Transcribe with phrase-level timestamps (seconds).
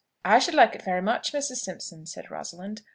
[0.25, 1.57] "I should like it very much, Mrs.
[1.57, 2.81] Simpson," said Rosalind.